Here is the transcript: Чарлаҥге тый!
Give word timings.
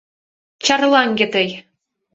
Чарлаҥге 0.65 1.25
тый! 1.33 1.49